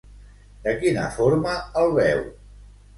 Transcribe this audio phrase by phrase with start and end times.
[0.63, 1.55] De quina forma
[1.85, 2.29] el veu?